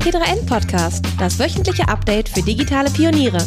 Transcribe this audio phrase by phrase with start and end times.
[0.00, 3.38] T3N Podcast, das wöchentliche Update für digitale Pioniere.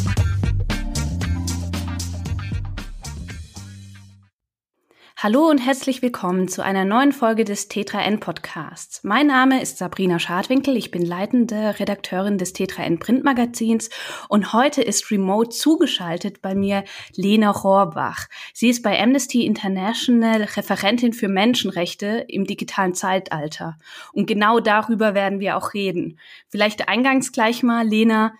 [5.24, 9.02] Hallo und herzlich willkommen zu einer neuen Folge des T3N Podcasts.
[9.04, 13.88] Mein Name ist Sabrina Schadwinkel, ich bin leitende Redakteurin des T3N Printmagazins
[14.28, 18.26] und heute ist remote zugeschaltet bei mir Lena Rohrbach.
[18.52, 23.78] Sie ist bei Amnesty International Referentin für Menschenrechte im digitalen Zeitalter.
[24.12, 26.18] Und genau darüber werden wir auch reden.
[26.50, 28.34] Vielleicht eingangs gleich mal, Lena,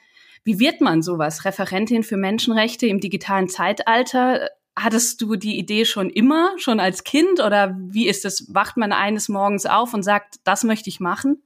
[0.44, 1.46] wie wird man sowas?
[1.46, 4.50] Referentin für Menschenrechte im digitalen Zeitalter?
[4.76, 8.52] Hattest du die Idee schon immer, schon als Kind oder wie ist es?
[8.52, 11.42] Wacht man eines Morgens auf und sagt, das möchte ich machen?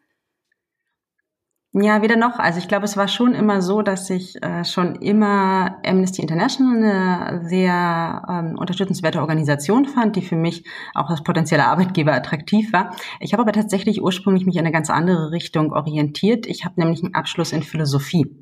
[1.75, 2.39] Ja, weder noch.
[2.39, 6.77] Also ich glaube, es war schon immer so, dass ich äh, schon immer Amnesty International
[6.77, 12.97] eine sehr ähm, unterstützenswerte Organisation fand, die für mich auch als potenzieller Arbeitgeber attraktiv war.
[13.21, 16.47] Ich habe aber tatsächlich ursprünglich mich in eine ganz andere Richtung orientiert.
[16.47, 18.35] Ich habe nämlich einen Abschluss in Philosophie.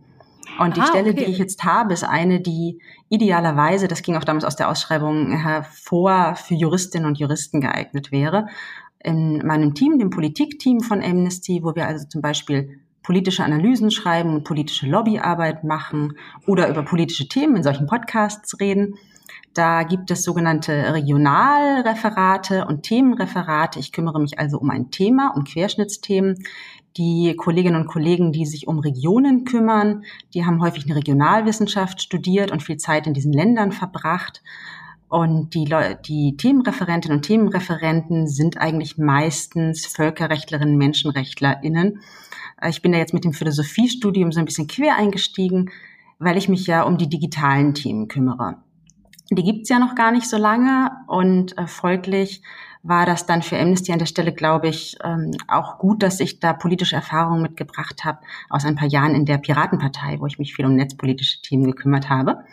[0.59, 1.25] Und die ah, Stelle, okay.
[1.25, 5.33] die ich jetzt habe, ist eine, die idealerweise, das ging auch damals aus der Ausschreibung
[5.33, 8.47] hervor, für Juristinnen und Juristen geeignet wäre.
[8.99, 14.35] In meinem Team, dem Politikteam von Amnesty, wo wir also zum Beispiel politische Analysen schreiben
[14.35, 16.15] und politische Lobbyarbeit machen
[16.47, 18.95] oder über politische Themen in solchen Podcasts reden.
[19.55, 23.79] Da gibt es sogenannte Regionalreferate und Themenreferate.
[23.79, 26.45] Ich kümmere mich also um ein Thema, um Querschnittsthemen.
[26.97, 32.51] Die Kolleginnen und Kollegen, die sich um Regionen kümmern, die haben häufig eine Regionalwissenschaft studiert
[32.51, 34.43] und viel Zeit in diesen Ländern verbracht.
[35.09, 42.01] Und die, Le die Themenreferentinnen und Themenreferenten sind eigentlich meistens Völkerrechtlerinnen, MenschenrechtlerInnen.
[42.67, 45.71] Ich bin da jetzt mit dem Philosophiestudium so ein bisschen quer eingestiegen,
[46.19, 48.57] weil ich mich ja um die digitalen Themen kümmere.
[49.31, 52.43] Die gibt's ja noch gar nicht so lange und äh, folglich
[52.89, 56.41] war das dann für Amnesty an der Stelle, glaube ich, ähm, auch gut, dass ich
[56.41, 60.55] da politische Erfahrungen mitgebracht habe aus ein paar Jahren in der Piratenpartei, wo ich mich
[60.55, 62.45] viel um netzpolitische Themen gekümmert habe.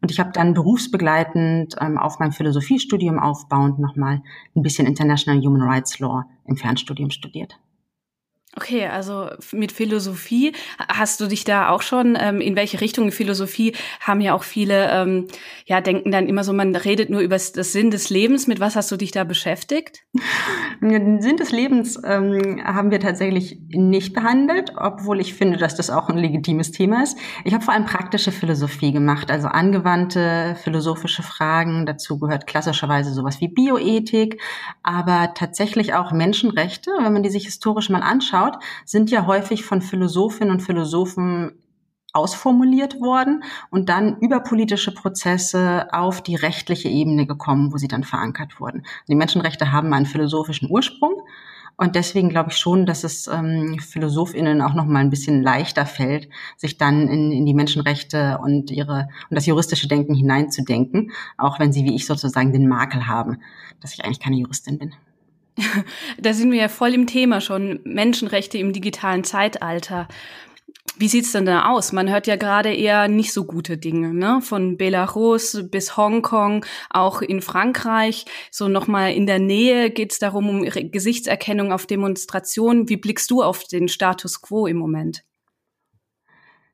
[0.00, 4.22] Und ich habe dann berufsbegleitend ähm, auf meinem Philosophiestudium aufbauend nochmal
[4.54, 7.58] ein bisschen International Human Rights Law im Fernstudium studiert.
[8.56, 10.52] Okay, also mit Philosophie
[10.88, 13.10] hast du dich da auch schon ähm, in welche Richtung?
[13.10, 15.26] Philosophie haben ja auch viele ähm,
[15.66, 18.46] ja denken dann immer so man redet nur über das Sinn des Lebens.
[18.46, 20.04] Mit was hast du dich da beschäftigt?
[20.80, 25.90] Den Sinn des Lebens ähm, haben wir tatsächlich nicht behandelt obwohl ich finde dass das
[25.90, 27.18] auch ein legitimes Thema ist.
[27.44, 31.86] Ich habe vor allem praktische Philosophie gemacht also angewandte philosophische Fragen.
[31.86, 34.40] Dazu gehört klassischerweise sowas wie Bioethik
[34.82, 36.90] aber tatsächlich auch Menschenrechte.
[37.00, 41.52] Wenn man die sich historisch mal anschaut anschaut, sind ja häufig von Philosophinnen und Philosophen
[42.12, 48.04] ausformuliert worden und dann über politische Prozesse auf die rechtliche Ebene gekommen, wo sie dann
[48.04, 48.84] verankert wurden.
[49.08, 51.22] Die Menschenrechte haben einen philosophischen Ursprung
[51.76, 55.86] und deswegen glaube ich schon, dass es ähm, PhilosophInnen auch noch mal ein bisschen leichter
[55.86, 61.58] fällt, sich dann in, in die Menschenrechte und ihre und das juristische Denken hineinzudenken, auch
[61.58, 63.40] wenn sie wie ich sozusagen den Makel haben,
[63.80, 64.94] dass ich eigentlich keine Juristin bin.
[66.18, 67.80] Da sind wir ja voll im Thema schon.
[67.84, 70.08] Menschenrechte im digitalen Zeitalter.
[70.96, 71.90] Wie sieht's denn da aus?
[71.92, 74.40] Man hört ja gerade eher nicht so gute Dinge, ne?
[74.42, 78.26] Von Belarus bis Hongkong, auch in Frankreich.
[78.52, 82.88] So nochmal in der Nähe geht's darum, um Gesichtserkennung auf Demonstrationen.
[82.88, 85.24] Wie blickst du auf den Status quo im Moment?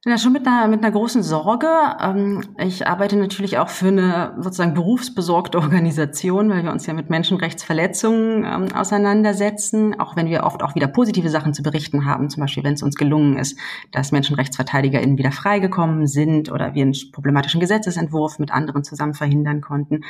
[0.07, 1.69] Ja, schon mit einer, mit einer großen Sorge.
[2.01, 7.11] Ähm, ich arbeite natürlich auch für eine sozusagen berufsbesorgte Organisation, weil wir uns ja mit
[7.11, 12.41] Menschenrechtsverletzungen ähm, auseinandersetzen, auch wenn wir oft auch wieder positive Sachen zu berichten haben, zum
[12.41, 13.59] Beispiel wenn es uns gelungen ist,
[13.93, 20.05] dass MenschenrechtsverteidigerInnen wieder freigekommen sind oder wir einen problematischen Gesetzesentwurf mit anderen zusammen verhindern konnten.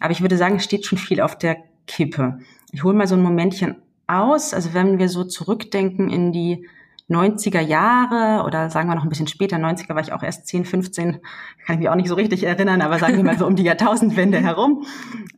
[0.00, 2.40] Aber ich würde sagen, es steht schon viel auf der Kippe.
[2.72, 3.76] Ich hole mal so ein Momentchen
[4.08, 4.52] aus.
[4.52, 6.66] Also wenn wir so zurückdenken in die
[7.08, 10.64] 90er Jahre oder sagen wir noch ein bisschen später, 90er war ich auch erst 10,
[10.64, 11.20] 15,
[11.64, 13.62] kann ich mich auch nicht so richtig erinnern, aber sagen wir mal so um die
[13.62, 14.84] Jahrtausendwende herum,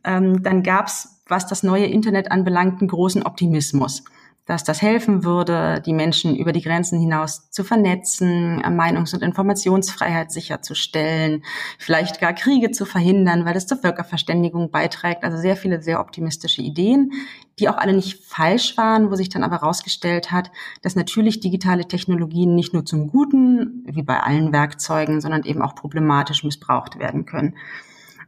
[0.03, 4.03] ähm, dann gab's, was das neue Internet anbelangt, einen großen Optimismus
[4.45, 10.31] dass das helfen würde, die Menschen über die Grenzen hinaus zu vernetzen, Meinungs- und Informationsfreiheit
[10.31, 11.43] sicherzustellen,
[11.77, 15.23] vielleicht gar Kriege zu verhindern, weil es zur Völkerverständigung beiträgt.
[15.23, 17.11] Also sehr viele sehr optimistische Ideen,
[17.59, 20.51] die auch alle nicht falsch waren, wo sich dann aber herausgestellt hat,
[20.81, 25.75] dass natürlich digitale Technologien nicht nur zum Guten, wie bei allen Werkzeugen, sondern eben auch
[25.75, 27.55] problematisch missbraucht werden können.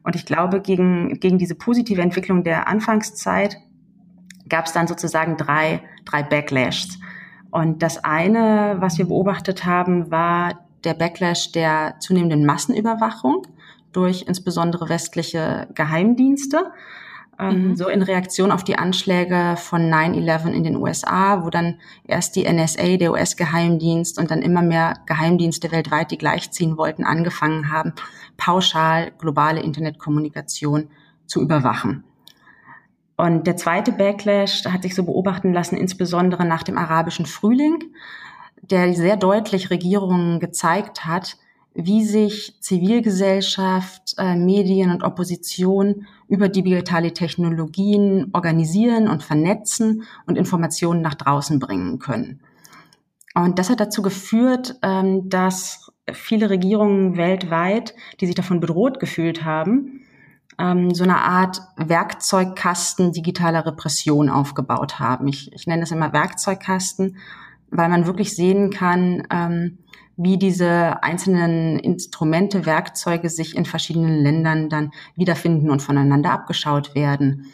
[0.04, 3.58] Und ich glaube, gegen, gegen diese positive Entwicklung der Anfangszeit
[4.54, 7.00] gab es dann sozusagen drei, drei Backlashs.
[7.50, 13.48] Und das eine, was wir beobachtet haben, war der Backlash der zunehmenden Massenüberwachung
[13.94, 16.72] durch insbesondere westliche Geheimdienste.
[17.40, 17.76] ähm, mhm.
[17.76, 22.48] so in Reaktion auf die Anschläge von 9-11 in den USA, wo dann erst die
[22.48, 27.94] NSA, der US-Geheimdienst und dann immer mehr Geheimdienste weltweit, die gleichziehen wollten, angefangen haben,
[28.38, 30.90] pauschal globale Internetkommunikation
[31.26, 32.04] zu überwachen.
[33.16, 37.84] Und der zweite Backlash hat sich so beobachten lassen, insbesondere nach dem arabischen Frühling,
[38.62, 41.38] der sehr deutlich Regierungen gezeigt hat,
[41.76, 51.02] wie sich Zivilgesellschaft, äh, Medien und Opposition über digitale Technologien organisieren und vernetzen und Informationen
[51.02, 52.42] nach draußen bringen können.
[53.34, 59.44] Und das hat dazu geführt, ähm, dass viele Regierungen weltweit, die sich davon bedroht gefühlt
[59.44, 60.02] haben,
[60.60, 65.28] ähm, so eine Art Werkzeugkasten digitaler Repression aufgebaut haben.
[65.28, 67.18] Ich, ich nenne es immer Werkzeugkasten,
[67.72, 69.80] weil man wirklich sehen kann, ähm,
[70.16, 77.52] wie diese einzelnen Instrumente, Werkzeuge sich in verschiedenen Ländern dann wiederfinden und voneinander abgeschaut werden.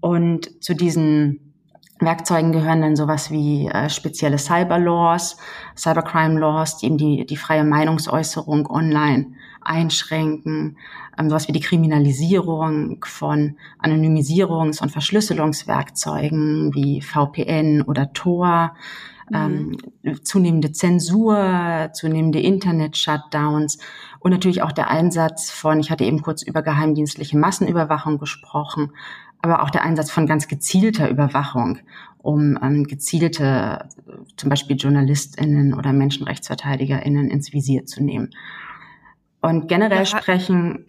[0.00, 1.54] Und zu diesen
[1.98, 5.38] Werkzeugen gehören dann sowas wie äh, spezielle Cyber-Laws,
[5.76, 10.76] Cybercrime-Laws, die eben die, die freie Meinungsäußerung online einschränken,
[11.18, 18.74] ähm, sowas wie die Kriminalisierung von Anonymisierungs- und Verschlüsselungswerkzeugen wie VPN oder Tor,
[19.30, 19.76] mhm.
[20.04, 23.78] ähm, zunehmende Zensur, zunehmende Internet-Shutdowns
[24.20, 28.92] und natürlich auch der Einsatz von, ich hatte eben kurz über geheimdienstliche Massenüberwachung gesprochen,
[29.42, 31.78] aber auch der Einsatz von ganz gezielter Überwachung,
[32.18, 33.88] um ähm, gezielte
[34.36, 38.30] zum Beispiel JournalistInnen oder MenschenrechtsverteidigerInnen ins Visier zu nehmen.
[39.42, 40.86] Und generell sprechen,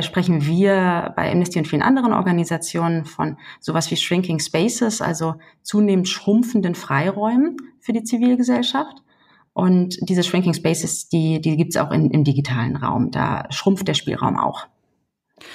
[0.00, 6.08] sprechen wir bei Amnesty und vielen anderen Organisationen von sowas wie Shrinking Spaces, also zunehmend
[6.08, 8.98] schrumpfenden Freiräumen für die Zivilgesellschaft.
[9.54, 13.10] Und diese Shrinking Spaces, die, die gibt es auch in, im digitalen Raum.
[13.10, 14.66] Da schrumpft der Spielraum auch.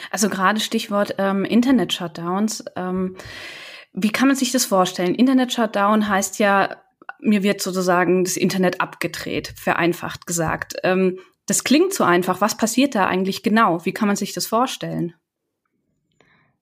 [0.10, 2.66] Also gerade Stichwort ähm, Internet-Shutdowns.
[2.76, 3.16] Ähm,
[3.94, 5.14] wie kann man sich das vorstellen?
[5.14, 6.78] Internet-Shutdown heißt ja,
[7.20, 10.76] mir wird sozusagen das Internet abgedreht, vereinfacht gesagt.
[10.84, 12.42] Ähm, das klingt so einfach.
[12.42, 13.86] Was passiert da eigentlich genau?
[13.86, 15.14] Wie kann man sich das vorstellen?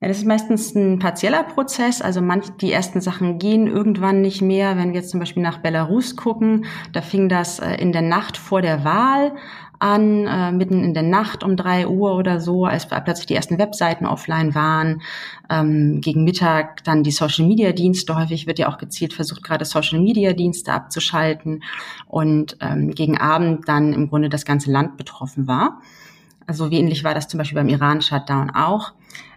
[0.01, 2.01] Ja, das ist meistens ein partieller Prozess.
[2.01, 4.75] Also manch, die ersten Sachen gehen irgendwann nicht mehr.
[4.75, 8.35] Wenn wir jetzt zum Beispiel nach Belarus gucken, da fing das äh, in der Nacht
[8.35, 9.35] vor der Wahl
[9.81, 13.57] an, äh, mitten in der Nacht um drei Uhr oder so, als plötzlich die ersten
[13.57, 15.01] Webseiten offline waren.
[15.49, 18.15] Ähm, gegen Mittag dann die Social Media Dienste.
[18.15, 21.63] Häufig wird ja auch gezielt versucht, gerade Social Media Dienste abzuschalten.
[22.07, 25.81] Und ähm, gegen Abend dann im Grunde das ganze Land betroffen war.
[26.45, 28.93] Also wie ähnlich war das zum Beispiel beim Iran-Shutdown auch.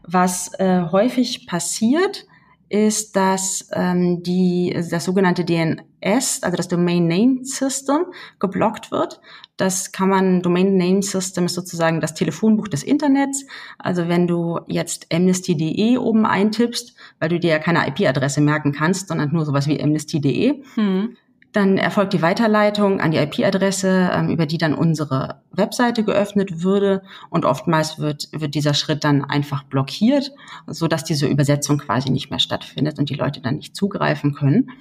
[0.06, 2.26] Was äh, häufig passiert,
[2.68, 8.06] ist, dass ähm, die, das sogenannte DNS, also das Domain Name System,
[8.40, 9.20] geblockt wird.
[9.56, 13.46] Das kann man, Domain Name System ist sozusagen das Telefonbuch des Internets.
[13.78, 19.08] Also wenn du jetzt amnesty.de oben eintippst, weil du dir ja keine IP-Adresse merken kannst,
[19.08, 21.16] sondern nur sowas wie amnesty.de, hm.
[21.54, 27.02] Dann erfolgt die Weiterleitung an die IP-Adresse, ähm, über die dann unsere Webseite geöffnet würde.
[27.30, 30.32] Und oftmals wird, wird dieser Schritt dann einfach blockiert,
[30.66, 34.72] so dass diese Übersetzung quasi nicht mehr stattfindet und die Leute dann nicht zugreifen können.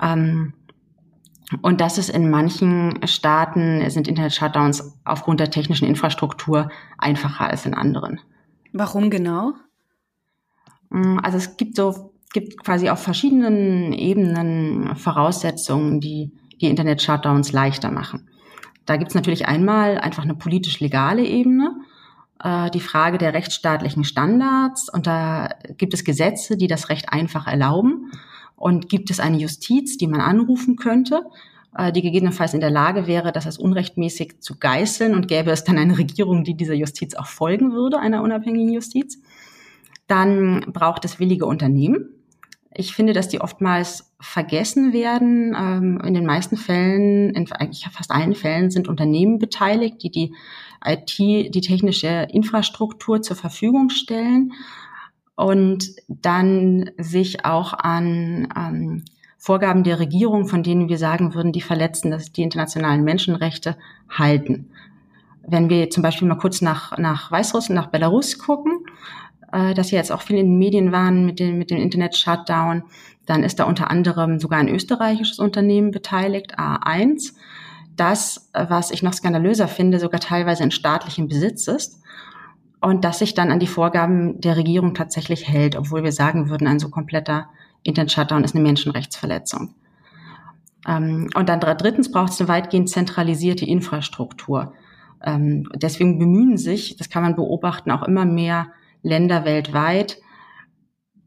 [0.00, 0.52] Ähm,
[1.62, 7.74] und das ist in manchen Staaten, sind Internet-Shutdowns aufgrund der technischen Infrastruktur einfacher als in
[7.74, 8.20] anderen.
[8.72, 9.52] Warum genau?
[10.90, 17.90] Mm, also es gibt so gibt quasi auf verschiedenen Ebenen Voraussetzungen, die die Internet-Shutdowns leichter
[17.90, 18.28] machen.
[18.84, 21.76] Da gibt es natürlich einmal einfach eine politisch-legale Ebene,
[22.42, 24.88] äh, die Frage der rechtsstaatlichen Standards.
[24.92, 25.48] Und da
[25.78, 28.12] gibt es Gesetze, die das Recht einfach erlauben.
[28.56, 31.22] Und gibt es eine Justiz, die man anrufen könnte,
[31.76, 35.64] äh, die gegebenenfalls in der Lage wäre, das als unrechtmäßig zu geißeln und gäbe es
[35.64, 39.18] dann eine Regierung, die dieser Justiz auch folgen würde, einer unabhängigen Justiz.
[40.06, 42.16] Dann braucht es willige Unternehmen,
[42.78, 45.56] ich finde, dass die oftmals vergessen werden.
[45.58, 50.34] Ähm, in den meisten Fällen, in eigentlich fast allen Fällen sind Unternehmen beteiligt, die die
[50.84, 54.52] IT, die technische Infrastruktur zur Verfügung stellen
[55.36, 59.04] und dann sich auch an ähm,
[59.38, 63.76] Vorgaben der Regierung, von denen wir sagen würden, die verletzen dass die internationalen Menschenrechte,
[64.08, 64.70] halten.
[65.46, 68.86] Wenn wir zum Beispiel mal kurz nach, nach Weißrussland, nach Belarus gucken,
[69.52, 72.82] äh, dass sie jetzt auch viel in den Medien waren mit dem, mit dem Internet-Shutdown.
[73.26, 77.34] Dann ist da unter anderem sogar ein österreichisches Unternehmen beteiligt, A1,
[77.96, 82.00] das, was ich noch skandalöser finde, sogar teilweise in staatlichem Besitz ist
[82.86, 86.68] und das sich dann an die Vorgaben der Regierung tatsächlich hält, obwohl wir sagen würden,
[86.68, 87.48] ein so kompletter
[87.82, 89.74] Internet-Shutdown ist eine Menschenrechtsverletzung.
[90.86, 94.72] Ähm, und dann drittens braucht es eine weitgehend zentralisierte Infrastruktur.
[95.20, 98.68] Ähm, deswegen bemühen sich, das kann man beobachten, auch immer mehr
[99.02, 100.18] Länder weltweit,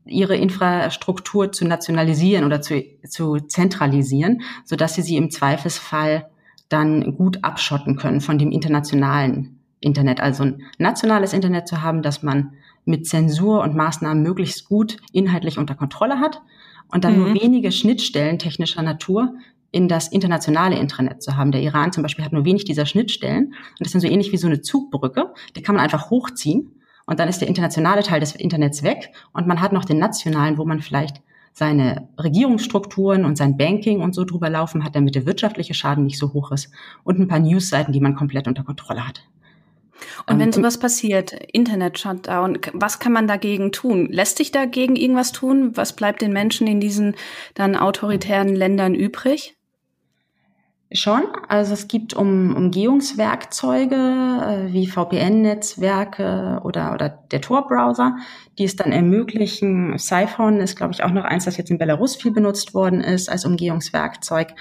[0.06, 6.30] ihre Infrastruktur zu nationalisieren oder zu, zu zentralisieren, so dass sie sie im Zweifelsfall
[6.70, 10.20] dann gut abschotten können von dem internationalen Internet.
[10.20, 12.54] Also ein nationales Internet zu haben, das man
[12.86, 16.42] mit Zensur und Maßnahmen möglichst gut inhaltlich unter Kontrolle hat
[16.92, 17.20] und dann mhm.
[17.20, 19.34] nur wenige Schnittstellen technischer Natur
[19.72, 21.52] in das internationale Intranet zu haben.
[21.52, 24.38] Der Iran zum Beispiel hat nur wenig dieser Schnittstellen und das sind so ähnlich wie
[24.38, 25.34] so eine Zugbrücke.
[25.56, 26.72] Die kann man einfach hochziehen
[27.06, 30.58] und dann ist der internationale Teil des Internets weg und man hat noch den nationalen,
[30.58, 31.22] wo man vielleicht
[31.54, 36.18] seine Regierungsstrukturen und sein Banking und so drüber laufen hat, damit der wirtschaftliche Schaden nicht
[36.18, 36.72] so hoch ist
[37.04, 39.24] und ein paar Newsseiten, die man komplett unter Kontrolle hat.
[40.28, 44.08] Und wenn ähm, sowas passiert, Internet-Shutdown, was kann man dagegen tun?
[44.12, 45.76] Lässt sich dagegen irgendwas tun?
[45.76, 47.16] Was bleibt den Menschen in diesen
[47.54, 49.56] dann autoritären Ländern übrig?
[50.92, 51.22] Schon.
[51.48, 58.16] Also es gibt um, Umgehungswerkzeuge äh, wie VPN-Netzwerke oder, oder der Tor-Browser,
[58.58, 60.00] die es dann ermöglichen.
[60.00, 63.30] Siphon ist, glaube ich, auch noch eins, das jetzt in Belarus viel benutzt worden ist
[63.30, 64.56] als Umgehungswerkzeug,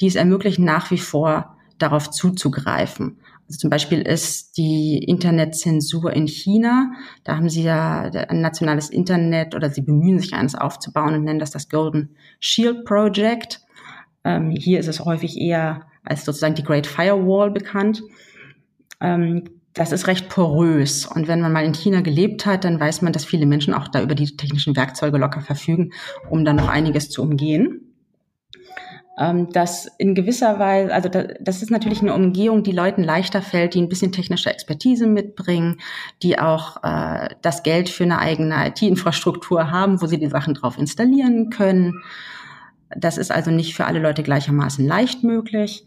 [0.00, 3.18] die es ermöglichen, nach wie vor darauf zuzugreifen.
[3.46, 6.92] Also zum Beispiel ist die Internetzensur in China,
[7.24, 11.40] da haben sie ja ein nationales Internet oder sie bemühen sich eines aufzubauen und nennen
[11.40, 13.60] das das Golden Shield Project.
[14.24, 18.02] Ähm, hier ist es häufig eher als sozusagen die Great Firewall bekannt.
[19.00, 21.04] Ähm, das ist recht porös.
[21.04, 23.88] Und wenn man mal in China gelebt hat, dann weiß man, dass viele Menschen auch
[23.88, 25.92] da über die technischen Werkzeuge locker verfügen,
[26.30, 27.93] um dann noch einiges zu umgehen.
[29.16, 33.42] Ähm, das in gewisser Weise, also da, das ist natürlich eine Umgehung, die Leuten leichter
[33.42, 35.78] fällt, die ein bisschen technische Expertise mitbringen,
[36.22, 40.78] die auch äh, das Geld für eine eigene IT-Infrastruktur haben, wo sie die Sachen drauf
[40.78, 42.02] installieren können.
[42.96, 45.86] Das ist also nicht für alle Leute gleichermaßen leicht möglich.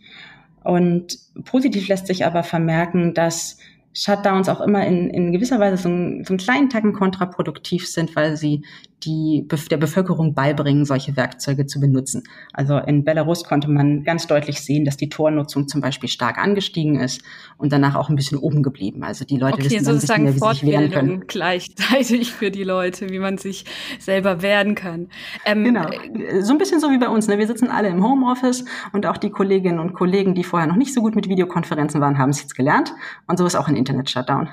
[0.64, 3.58] Und positiv lässt sich aber vermerken, dass
[3.94, 8.38] Shutdowns auch immer in, in gewisser Weise so, so einen kleinen Tacken kontraproduktiv sind, weil
[8.38, 8.64] sie
[9.04, 12.24] die der Bevölkerung beibringen, solche Werkzeuge zu benutzen.
[12.54, 17.00] Also in Belarus konnte man ganz deutlich sehen, dass die Tornutzung zum Beispiel stark angestiegen
[17.00, 17.22] ist
[17.58, 19.04] und danach auch ein bisschen oben geblieben.
[19.04, 21.24] Also die Leute okay, wissen dann sozusagen ein bisschen mehr, wie sie sich wehren können.
[21.28, 23.66] gleichzeitig für die Leute, wie man sich
[24.00, 25.10] selber wehren kann.
[25.46, 25.90] Ähm, genau,
[26.42, 27.28] so ein bisschen so wie bei uns.
[27.28, 27.38] Ne?
[27.38, 30.94] Wir sitzen alle im Homeoffice und auch die Kolleginnen und Kollegen, die vorher noch nicht
[30.94, 32.94] so gut mit Videokonferenzen waren, haben es jetzt gelernt.
[33.28, 34.50] Und so ist auch ein Internet-Shutdown.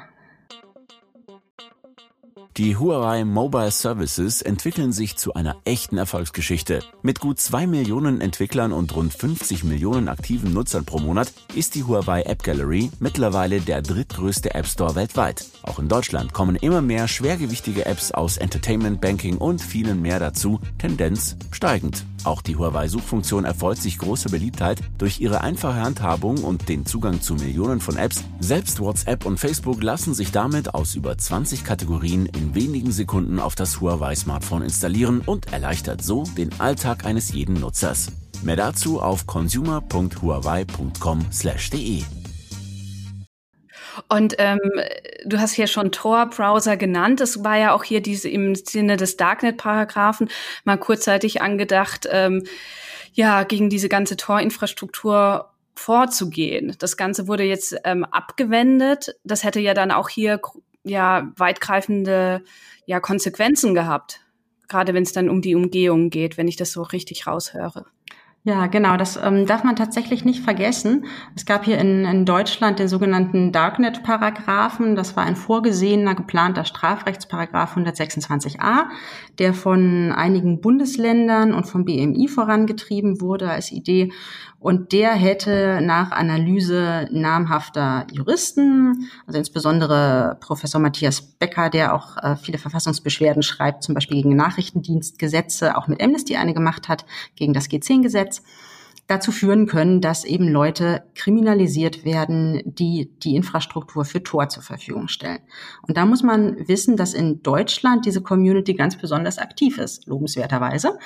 [2.57, 6.85] Die Huawei Mobile Services entwickeln sich zu einer echten Erfolgsgeschichte.
[7.03, 11.83] Mit gut zwei Millionen Entwicklern und rund 50 Millionen aktiven Nutzern pro Monat ist die
[11.83, 15.45] Huawei App Gallery mittlerweile der drittgrößte App Store weltweit.
[15.65, 20.61] Auch in Deutschland kommen immer mehr schwergewichtige Apps aus Entertainment, Banking und vielen mehr dazu,
[20.79, 22.05] Tendenz steigend.
[22.25, 27.35] Auch die Huawei-Suchfunktion erfreut sich große Beliebtheit durch ihre einfache Handhabung und den Zugang zu
[27.35, 28.25] Millionen von Apps.
[28.41, 33.55] Selbst WhatsApp und Facebook lassen sich damit aus über 20 Kategorien in wenigen Sekunden auf
[33.55, 38.13] das Huawei-Smartphone installieren und erleichtert so den Alltag eines jeden Nutzers.
[38.43, 42.24] Mehr dazu auf consumer.huawei.com/de.
[44.09, 44.61] Und ähm,
[45.25, 47.21] du hast hier schon Tor-Browser genannt.
[47.21, 50.29] Es war ja auch hier diese im Sinne des Darknet-Paragraphen
[50.65, 52.45] mal kurzzeitig angedacht, ähm,
[53.13, 56.75] ja, gegen diese ganze Tor-Infrastruktur vorzugehen.
[56.79, 59.17] Das Ganze wurde jetzt ähm, abgewendet.
[59.25, 60.41] Das hätte ja dann auch hier
[60.85, 62.43] ja weitgreifende
[62.87, 64.21] ja Konsequenzen gehabt,
[64.69, 67.87] gerade wenn es dann um die Umgehung geht, wenn ich das so richtig raushöre.
[68.47, 71.07] Ja, genau, das ähm, darf man tatsächlich nicht vergessen.
[71.35, 74.97] Es gab hier in, in Deutschland den sogenannten Darknet-Paragraphen.
[74.97, 78.85] Das war ein vorgesehener, geplanter Strafrechtsparagraph 126a,
[79.39, 84.13] der von einigen Bundesländern und vom BMI vorangetrieben wurde als Idee.
[84.65, 92.37] Und der hätte nach Analyse namhafter Juristen, also insbesondere Professor Matthias Becker, der auch äh,
[92.37, 97.05] viele Verfassungsbeschwerden schreibt, zum Beispiel gegen Nachrichtendienstgesetze, auch mit Amnesty eine gemacht hat,
[97.37, 98.34] gegen das G10-Gesetz,
[99.07, 105.09] dazu führen können, dass eben Leute kriminalisiert werden, die die Infrastruktur für Tor zur Verfügung
[105.09, 105.41] stellen.
[105.83, 110.99] Und da muss man wissen, dass in Deutschland diese Community ganz besonders aktiv ist, lobenswerterweise.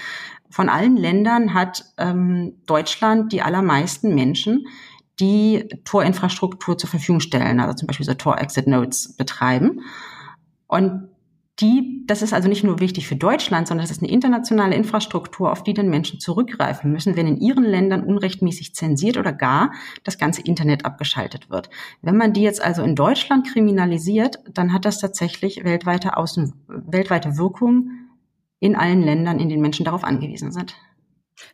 [0.49, 4.69] Von allen Ländern hat ähm, Deutschland die allermeisten Menschen,
[5.19, 9.81] die Tor-Infrastruktur zur Verfügung stellen, also zum Beispiel so Tor-Exit-Nodes betreiben.
[10.69, 11.09] Und
[11.61, 15.51] die, das ist also nicht nur wichtig für Deutschland, sondern das ist eine internationale Infrastruktur,
[15.51, 19.73] auf die dann Menschen zurückgreifen müssen, wenn in ihren Ländern unrechtmäßig zensiert oder gar
[20.05, 21.69] das ganze Internet abgeschaltet wird.
[22.01, 27.37] Wenn man die jetzt also in Deutschland kriminalisiert, dann hat das tatsächlich weltweite Außen, weltweite
[27.37, 27.91] Wirkung
[28.61, 30.77] in allen Ländern, in denen Menschen darauf angewiesen sind.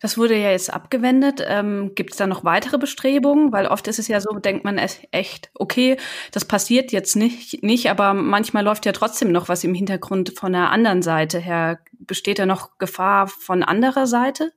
[0.01, 1.43] Das wurde ja jetzt abgewendet.
[1.47, 3.53] Ähm, Gibt es da noch weitere Bestrebungen?
[3.53, 5.97] Weil oft ist es ja so, denkt man echt, okay,
[6.33, 10.53] das passiert jetzt nicht, nicht, aber manchmal läuft ja trotzdem noch was im Hintergrund von
[10.53, 11.81] der anderen Seite her.
[11.93, 14.53] Besteht da noch Gefahr von anderer Seite?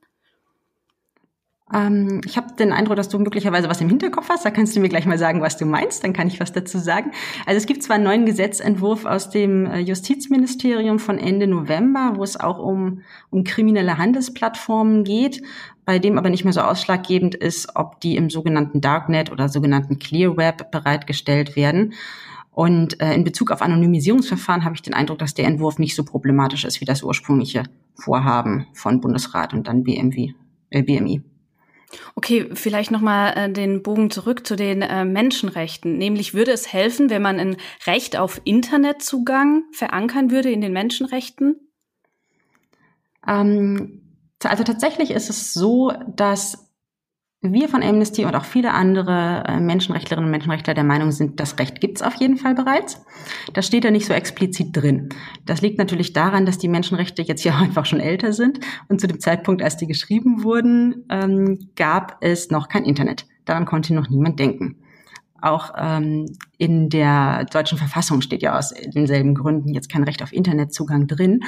[1.72, 4.44] Ähm, ich habe den Eindruck, dass du möglicherweise was im Hinterkopf hast.
[4.44, 6.04] Da kannst du mir gleich mal sagen, was du meinst.
[6.04, 7.12] Dann kann ich was dazu sagen.
[7.46, 12.22] Also es gibt zwar einen neuen Gesetzentwurf aus dem äh, Justizministerium von Ende November, wo
[12.22, 15.42] es auch um, um kriminelle Handelsplattformen geht,
[15.84, 19.98] bei dem aber nicht mehr so ausschlaggebend ist, ob die im sogenannten Darknet oder sogenannten
[19.98, 21.94] Clear Web bereitgestellt werden.
[22.50, 26.04] Und äh, in Bezug auf Anonymisierungsverfahren habe ich den Eindruck, dass der Entwurf nicht so
[26.04, 27.62] problematisch ist wie das ursprüngliche
[27.94, 30.32] Vorhaben von Bundesrat und dann BMW,
[30.70, 31.22] äh, BMI.
[32.14, 35.96] Okay, vielleicht nochmal äh, den Bogen zurück zu den äh, Menschenrechten.
[35.96, 41.56] Nämlich würde es helfen, wenn man ein Recht auf Internetzugang verankern würde in den Menschenrechten?
[43.26, 44.02] Ähm,
[44.42, 46.67] also tatsächlich ist es so, dass
[47.40, 51.58] wir von Amnesty und auch viele andere äh, Menschenrechtlerinnen und Menschenrechtler der Meinung sind, das
[51.58, 53.04] Recht gibt's auf jeden Fall bereits.
[53.52, 55.10] Das steht da nicht so explizit drin.
[55.46, 59.06] Das liegt natürlich daran, dass die Menschenrechte jetzt ja einfach schon älter sind und zu
[59.06, 63.26] dem Zeitpunkt, als die geschrieben wurden, ähm, gab es noch kein Internet.
[63.44, 64.76] Daran konnte noch niemand denken.
[65.40, 70.32] Auch ähm, in der deutschen Verfassung steht ja aus denselben Gründen jetzt kein Recht auf
[70.32, 71.40] Internetzugang drin.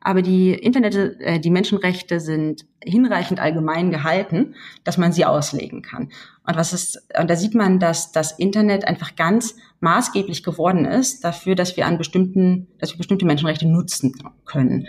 [0.00, 6.10] Aber die Internet, äh, die Menschenrechte sind hinreichend allgemein gehalten, dass man sie auslegen kann.
[6.46, 11.24] Und was ist, und da sieht man, dass das Internet einfach ganz maßgeblich geworden ist
[11.24, 14.14] dafür, dass wir an bestimmten, dass wir bestimmte Menschenrechte nutzen
[14.46, 14.86] können.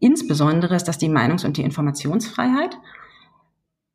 [0.00, 2.76] Insbesondere ist das die Meinungs- und die Informationsfreiheit.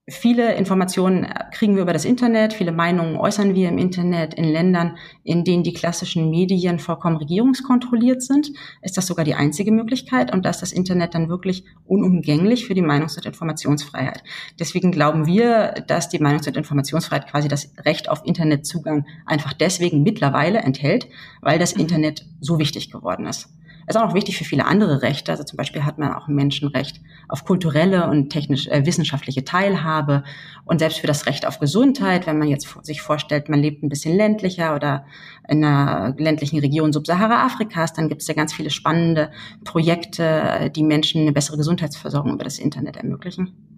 [0.09, 4.33] Viele Informationen kriegen wir über das Internet, viele Meinungen äußern wir im Internet.
[4.33, 9.71] In Ländern, in denen die klassischen Medien vollkommen regierungskontrolliert sind, ist das sogar die einzige
[9.71, 14.25] Möglichkeit und da ist das Internet dann wirklich unumgänglich für die Meinungs- und Informationsfreiheit.
[14.59, 20.03] Deswegen glauben wir, dass die Meinungs- und Informationsfreiheit quasi das Recht auf Internetzugang einfach deswegen
[20.03, 21.07] mittlerweile enthält,
[21.39, 23.47] weil das Internet so wichtig geworden ist
[23.87, 25.31] ist auch noch wichtig für viele andere Rechte.
[25.31, 30.23] Also zum Beispiel hat man auch ein Menschenrecht auf kulturelle und technisch äh, wissenschaftliche Teilhabe
[30.65, 33.89] und selbst für das Recht auf Gesundheit, wenn man jetzt sich vorstellt, man lebt ein
[33.89, 35.05] bisschen ländlicher oder
[35.47, 39.31] in einer ländlichen Region Subsahara-Afrikas, dann gibt es ja ganz viele spannende
[39.63, 43.72] Projekte, die Menschen eine bessere Gesundheitsversorgung über das Internet ermöglichen.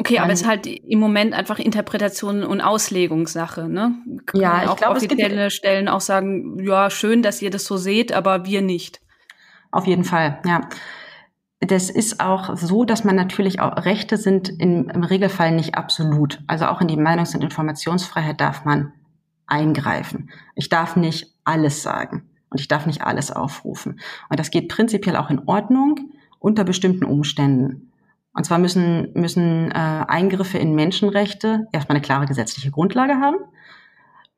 [0.00, 3.96] Okay, aber es ist halt im Moment einfach Interpretation und Auslegungssache, ne?
[4.24, 8.10] Kann ja, ich glaube, offizielle Stellen auch sagen, ja, schön, dass ihr das so seht,
[8.10, 9.02] aber wir nicht.
[9.70, 10.62] Auf jeden Fall, ja.
[11.60, 16.40] Das ist auch so, dass man natürlich auch Rechte sind im, im Regelfall nicht absolut.
[16.46, 18.94] Also auch in die Meinungs- und Informationsfreiheit darf man
[19.46, 20.30] eingreifen.
[20.54, 24.00] Ich darf nicht alles sagen und ich darf nicht alles aufrufen.
[24.30, 26.00] Und das geht prinzipiell auch in Ordnung
[26.38, 27.89] unter bestimmten Umständen.
[28.32, 33.38] Und zwar müssen, müssen äh, Eingriffe in Menschenrechte erstmal eine klare gesetzliche Grundlage haben.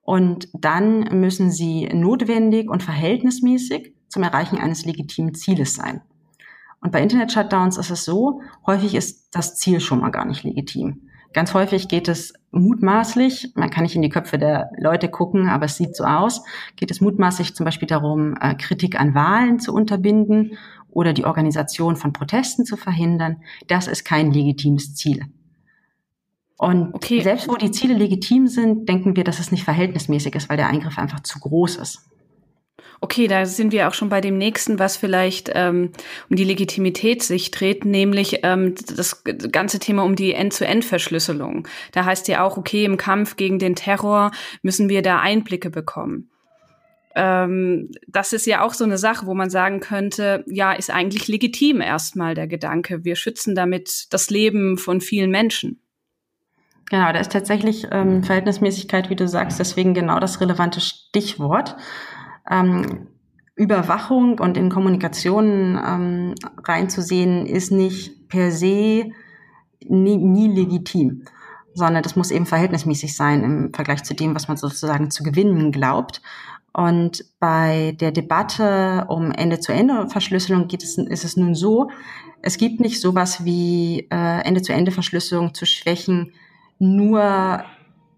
[0.03, 6.01] Und dann müssen sie notwendig und verhältnismäßig zum Erreichen eines legitimen Zieles sein.
[6.81, 11.09] Und bei Internet-Shutdowns ist es so, häufig ist das Ziel schon mal gar nicht legitim.
[11.33, 15.65] Ganz häufig geht es mutmaßlich, man kann nicht in die Köpfe der Leute gucken, aber
[15.65, 16.45] es sieht so aus,
[16.77, 20.59] geht es mutmaßlich zum Beispiel darum, äh, Kritik an Wahlen zu unterbinden
[20.93, 25.27] oder die Organisation von Protesten zu verhindern, das ist kein legitimes Ziel.
[26.59, 27.21] Und okay.
[27.23, 30.69] selbst wo die Ziele legitim sind, denken wir, dass es nicht verhältnismäßig ist, weil der
[30.69, 32.09] Eingriff einfach zu groß ist.
[33.01, 35.91] Okay, da sind wir auch schon bei dem nächsten, was vielleicht ähm,
[36.31, 41.67] um die Legitimität sich dreht, nämlich ähm, das ganze Thema um die End-zu-End-Verschlüsselung.
[41.91, 44.31] Da heißt ja auch, okay, im Kampf gegen den Terror
[44.63, 46.32] müssen wir da Einblicke bekommen
[47.15, 51.29] ähm, das ist ja auch so eine Sache, wo man sagen könnte, ja, ist eigentlich
[51.29, 53.05] legitim erstmal der Gedanke.
[53.05, 55.81] Wir schützen damit das Leben von vielen Menschen.
[56.91, 61.77] Genau, da ist tatsächlich ähm, Verhältnismäßigkeit, wie du sagst, deswegen genau das relevante Stichwort.
[62.51, 63.09] Ähm,
[63.55, 69.11] Überwachung und in Kommunikation ähm, reinzusehen, ist nicht per se
[69.89, 71.25] nie, nie legitim,
[71.75, 75.73] sondern das muss eben verhältnismäßig sein im Vergleich zu dem, was man sozusagen zu gewinnen
[75.73, 76.23] glaubt.
[76.73, 81.91] Und bei der Debatte um Ende-zu-Ende-Verschlüsselung geht es, ist es nun so,
[82.41, 86.33] es gibt nicht sowas wie äh, Ende-zu-Ende-Verschlüsselung zu Schwächen
[86.79, 87.63] nur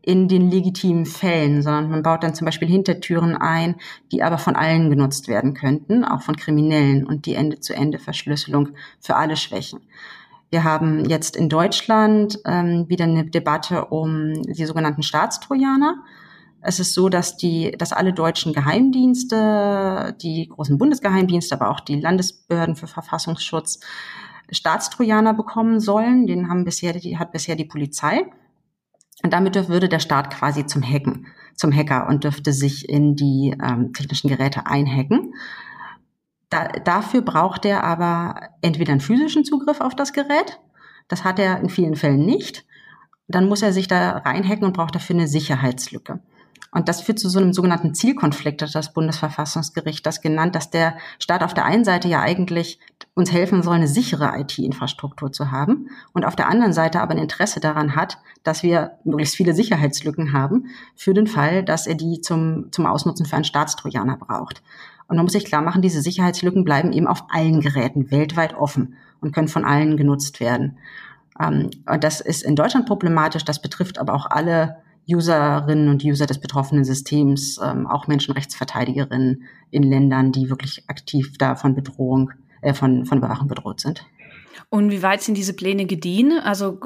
[0.00, 3.76] in den legitimen Fällen, sondern man baut dann zum Beispiel Hintertüren ein,
[4.12, 9.36] die aber von allen genutzt werden könnten, auch von Kriminellen und die Ende-zu-Ende-Verschlüsselung für alle
[9.36, 9.80] Schwächen.
[10.50, 15.96] Wir haben jetzt in Deutschland ähm, wieder eine Debatte um die sogenannten Staatstrojaner.
[16.66, 22.00] Es ist so, dass die, dass alle deutschen Geheimdienste, die großen Bundesgeheimdienste, aber auch die
[22.00, 23.80] Landesbehörden für Verfassungsschutz
[24.50, 26.26] Staatstrojaner bekommen sollen.
[26.26, 28.30] Den haben bisher, die hat bisher die Polizei.
[29.22, 33.56] Und damit würde der Staat quasi zum Hacken, zum Hacker und dürfte sich in die
[33.62, 35.34] ähm, technischen Geräte einhacken.
[36.48, 40.60] Da, dafür braucht er aber entweder einen physischen Zugriff auf das Gerät.
[41.08, 42.64] Das hat er in vielen Fällen nicht.
[43.28, 46.20] Dann muss er sich da reinhacken und braucht dafür eine Sicherheitslücke.
[46.74, 50.96] Und das führt zu so einem sogenannten Zielkonflikt, hat das Bundesverfassungsgericht das genannt, dass der
[51.20, 52.80] Staat auf der einen Seite ja eigentlich
[53.14, 57.18] uns helfen soll, eine sichere IT-Infrastruktur zu haben und auf der anderen Seite aber ein
[57.18, 62.20] Interesse daran hat, dass wir möglichst viele Sicherheitslücken haben für den Fall, dass er die
[62.20, 64.60] zum, zum Ausnutzen für einen Staatstrojaner braucht.
[65.06, 68.96] Und man muss sich klar machen, diese Sicherheitslücken bleiben eben auf allen Geräten weltweit offen
[69.20, 70.78] und können von allen genutzt werden.
[71.38, 76.26] Ähm, und das ist in Deutschland problematisch, das betrifft aber auch alle Userinnen und User
[76.26, 82.74] des betroffenen Systems, ähm, auch Menschenrechtsverteidigerinnen in Ländern, die wirklich aktiv da von Bedrohung, äh,
[82.74, 84.06] von, von Überwachung bedroht sind.
[84.70, 86.38] Und wie weit sind diese Pläne gediehen?
[86.42, 86.80] Also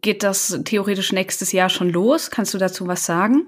[0.00, 2.30] geht das theoretisch nächstes Jahr schon los?
[2.30, 3.46] Kannst du dazu was sagen?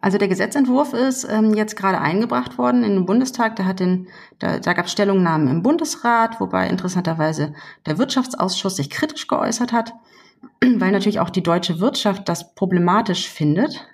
[0.00, 3.56] Also der Gesetzentwurf ist ähm, jetzt gerade eingebracht worden in den Bundestag.
[3.56, 4.06] Da, hat den,
[4.38, 7.54] da, da gab es Stellungnahmen im Bundesrat, wobei interessanterweise
[7.86, 9.94] der Wirtschaftsausschuss sich kritisch geäußert hat.
[10.60, 13.86] Weil natürlich auch die deutsche Wirtschaft das problematisch findet,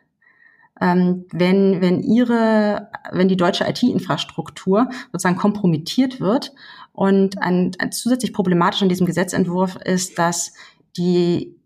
[0.81, 6.53] ähm, wenn, wenn ihre, wenn die deutsche IT-Infrastruktur sozusagen kompromittiert wird.
[6.93, 10.53] Und ein, ein zusätzlich problematisch an diesem Gesetzentwurf ist, dass
[10.97, 11.57] die,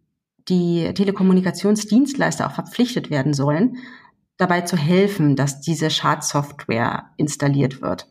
[0.48, 3.76] die Telekommunikationsdienstleister auch verpflichtet werden sollen,
[4.36, 8.08] dabei zu helfen, dass diese Schadsoftware installiert wird.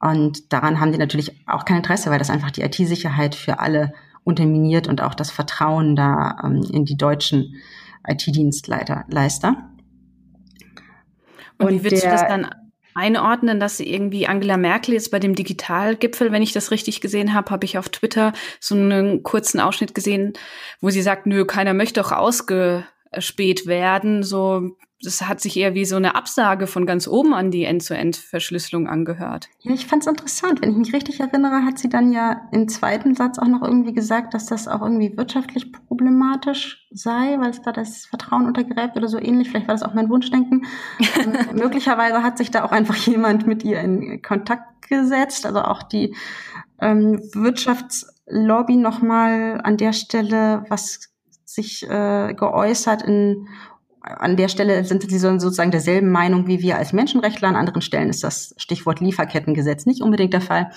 [0.00, 3.94] Und daran haben die natürlich auch kein Interesse, weil das einfach die IT-Sicherheit für alle
[4.24, 7.56] unterminiert und auch das Vertrauen da ähm, in die deutschen
[8.06, 9.56] IT-Dienstleister.
[11.58, 12.50] Und, und wie würdest du das dann
[12.94, 17.50] einordnen, dass irgendwie Angela Merkel jetzt bei dem Digitalgipfel, wenn ich das richtig gesehen habe,
[17.50, 20.32] habe ich auf Twitter so einen kurzen Ausschnitt gesehen,
[20.80, 25.84] wo sie sagt, nö, keiner möchte auch ausgespäht werden, so das hat sich eher wie
[25.84, 29.48] so eine Absage von ganz oben an die End-zu-End-Verschlüsselung angehört.
[29.60, 30.62] Ja, ich fand es interessant.
[30.62, 33.92] Wenn ich mich richtig erinnere, hat sie dann ja im zweiten Satz auch noch irgendwie
[33.92, 39.08] gesagt, dass das auch irgendwie wirtschaftlich problematisch sei, weil es da das Vertrauen untergräbt oder
[39.08, 39.50] so ähnlich.
[39.50, 40.66] Vielleicht war das auch mein Wunschdenken.
[41.20, 45.46] ähm, möglicherweise hat sich da auch einfach jemand mit ihr in Kontakt gesetzt.
[45.46, 46.14] Also auch die
[46.80, 51.10] ähm, Wirtschaftslobby nochmal an der Stelle, was
[51.44, 53.48] sich äh, geäußert in
[54.04, 57.48] an der Stelle sind sie sozusagen derselben Meinung wie wir als Menschenrechtler.
[57.48, 60.70] An anderen Stellen ist das Stichwort Lieferkettengesetz nicht unbedingt der Fall.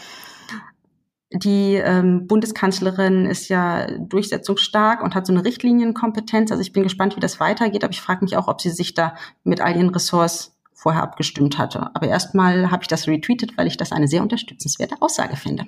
[1.33, 6.51] Die ähm, Bundeskanzlerin ist ja durchsetzungsstark und hat so eine Richtlinienkompetenz.
[6.51, 8.93] Also ich bin gespannt, wie das weitergeht, aber ich frage mich auch, ob sie sich
[8.93, 11.93] da mit all ihren Ressorts vorher abgestimmt hatte.
[11.95, 15.65] Aber erstmal habe ich das retweetet, weil ich das eine sehr unterstützenswerte Aussage finde.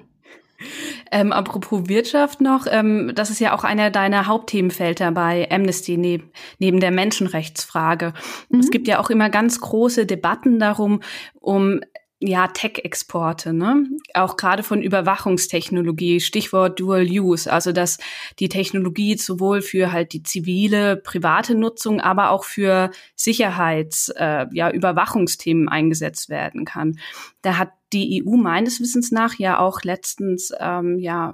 [1.11, 6.23] Ähm, apropos Wirtschaft noch, ähm, das ist ja auch einer deiner Hauptthemenfelder bei Amnesty neb
[6.59, 8.13] neben der Menschenrechtsfrage.
[8.49, 8.59] Mhm.
[8.59, 11.01] Es gibt ja auch immer ganz große Debatten darum,
[11.39, 11.81] um
[12.21, 13.85] ja, Tech-Exporte, ne?
[14.13, 17.97] Auch gerade von Überwachungstechnologie, Stichwort Dual Use, also dass
[18.39, 24.69] die Technologie sowohl für halt die zivile, private Nutzung, aber auch für Sicherheits-, äh, ja,
[24.69, 26.99] Überwachungsthemen eingesetzt werden kann.
[27.41, 31.33] Da hat die EU meines Wissens nach ja auch letztens, ähm, ja,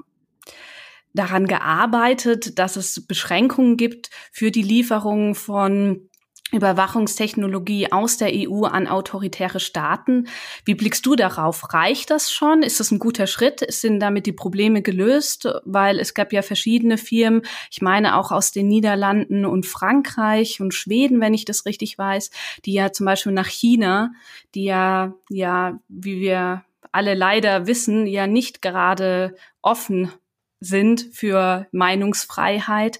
[1.14, 6.10] daran gearbeitet, dass es Beschränkungen gibt für die Lieferung von
[6.52, 10.28] Überwachungstechnologie aus der EU an autoritäre Staaten.
[10.64, 11.74] Wie blickst du darauf?
[11.74, 12.62] Reicht das schon?
[12.62, 13.66] Ist das ein guter Schritt?
[13.74, 15.50] Sind damit die Probleme gelöst?
[15.66, 20.74] Weil es gab ja verschiedene Firmen, ich meine auch aus den Niederlanden und Frankreich und
[20.74, 22.30] Schweden, wenn ich das richtig weiß,
[22.64, 24.12] die ja zum Beispiel nach China,
[24.54, 30.12] die ja, ja, wie wir alle leider wissen, ja nicht gerade offen
[30.60, 33.00] sind für Meinungsfreiheit,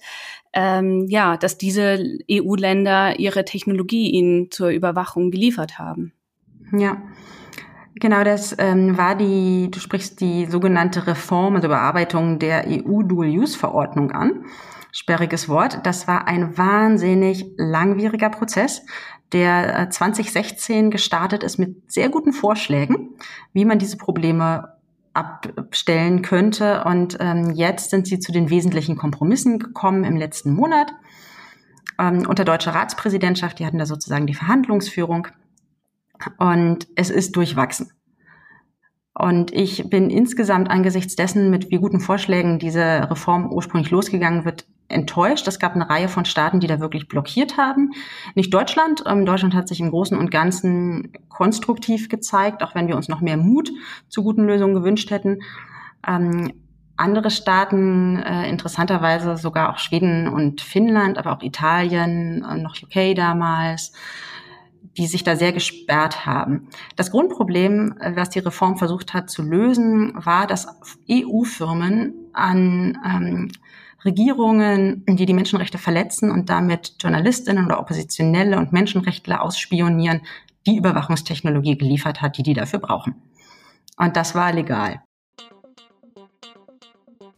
[0.52, 1.98] ähm, ja, dass diese
[2.30, 6.12] EU-Länder ihre Technologie ihnen zur Überwachung geliefert haben.
[6.72, 7.02] Ja.
[7.98, 14.44] Genau, das ähm, war die, du sprichst die sogenannte Reform, also Bearbeitung der EU-Dual-Use-Verordnung an.
[14.92, 15.80] Sperriges Wort.
[15.84, 18.82] Das war ein wahnsinnig langwieriger Prozess,
[19.32, 23.16] der 2016 äh, gestartet ist mit sehr guten Vorschlägen,
[23.52, 24.75] wie man diese Probleme
[25.16, 26.84] abstellen könnte.
[26.84, 30.92] Und ähm, jetzt sind sie zu den wesentlichen Kompromissen gekommen im letzten Monat.
[31.98, 35.28] Ähm, unter deutscher Ratspräsidentschaft, die hatten da sozusagen die Verhandlungsführung.
[36.38, 37.92] Und es ist durchwachsen.
[39.18, 44.66] Und ich bin insgesamt angesichts dessen, mit wie guten Vorschlägen diese Reform ursprünglich losgegangen wird,
[44.88, 45.46] enttäuscht.
[45.48, 47.92] Es gab eine Reihe von Staaten, die da wirklich blockiert haben.
[48.34, 49.04] Nicht Deutschland.
[49.06, 53.20] Ähm, Deutschland hat sich im Großen und Ganzen konstruktiv gezeigt, auch wenn wir uns noch
[53.20, 53.70] mehr Mut
[54.08, 55.40] zu guten Lösungen gewünscht hätten.
[56.06, 56.52] Ähm,
[56.96, 63.14] andere Staaten, äh, interessanterweise sogar auch Schweden und Finnland, aber auch Italien, äh, noch UK
[63.14, 63.92] damals,
[64.96, 66.68] die sich da sehr gesperrt haben.
[66.96, 70.66] Das Grundproblem, äh, was die Reform versucht hat zu lösen, war, dass
[71.10, 73.50] EU-Firmen an ähm,
[74.04, 80.22] Regierungen, die die Menschenrechte verletzen und damit Journalistinnen oder Oppositionelle und Menschenrechtler ausspionieren,
[80.66, 83.14] die Überwachungstechnologie geliefert hat, die die dafür brauchen.
[83.96, 85.02] Und das war legal.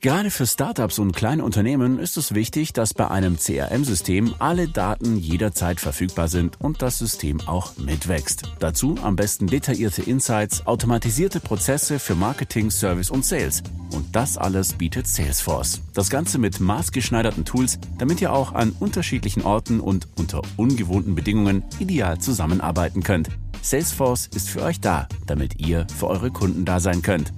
[0.01, 5.17] Gerade für Startups und kleine Unternehmen ist es wichtig, dass bei einem CRM-System alle Daten
[5.17, 8.45] jederzeit verfügbar sind und das System auch mitwächst.
[8.61, 13.65] Dazu am besten detaillierte Insights, automatisierte Prozesse für Marketing, Service und Sales.
[13.93, 15.81] Und das alles bietet Salesforce.
[15.95, 21.65] Das Ganze mit maßgeschneiderten Tools, damit ihr auch an unterschiedlichen Orten und unter ungewohnten Bedingungen
[21.81, 23.31] ideal zusammenarbeiten könnt.
[23.63, 27.33] Salesforce ist für euch da, damit ihr für eure Kunden da sein könnt.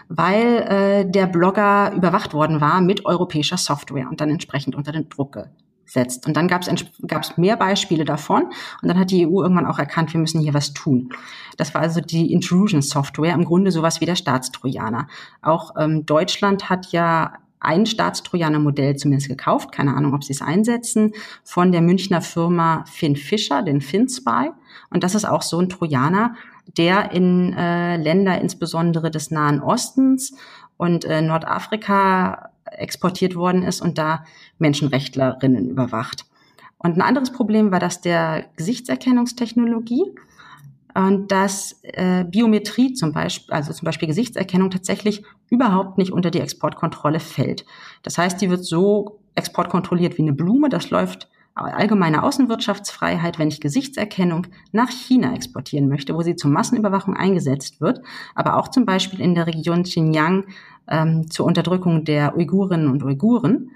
[0.09, 5.09] weil äh, der Blogger überwacht worden war mit europäischer Software und dann entsprechend unter den
[5.09, 5.37] Druck
[5.85, 6.27] gesetzt.
[6.27, 8.45] Und dann gab es mehr Beispiele davon
[8.83, 11.11] und dann hat die EU irgendwann auch erkannt, wir müssen hier was tun.
[11.57, 15.09] Das war also die Intrusion Software, im Grunde sowas wie der Staatstrojaner.
[15.43, 17.33] Auch ähm, Deutschland hat ja
[17.65, 23.17] ein Staatstrojaner-Modell zumindest gekauft, keine Ahnung, ob sie es einsetzen, von der Münchner Firma Finn
[23.17, 24.51] Fischer, den FinSpy.
[24.91, 26.35] Und das ist auch so ein Trojaner,
[26.77, 30.35] der in äh, Länder insbesondere des Nahen Ostens
[30.77, 34.25] und äh, Nordafrika exportiert worden ist und da
[34.59, 36.27] Menschenrechtlerinnen überwacht.
[36.79, 40.05] Und ein anderes Problem war das der Gesichtserkennungstechnologie
[40.95, 46.41] und dass äh, Biometrie zum Beispiel, also zum Beispiel Gesichtserkennung tatsächlich überhaupt nicht unter die
[46.41, 47.65] Exportkontrolle fällt.
[48.03, 50.69] Das heißt, die wird so exportkontrolliert wie eine Blume.
[50.69, 57.17] Das läuft allgemeine Außenwirtschaftsfreiheit, wenn ich Gesichtserkennung nach China exportieren möchte, wo sie zur Massenüberwachung
[57.17, 58.01] eingesetzt wird,
[58.35, 60.47] aber auch zum Beispiel in der Region Xinjiang
[60.89, 63.71] ähm, zur Unterdrückung der Uigurinnen und Uiguren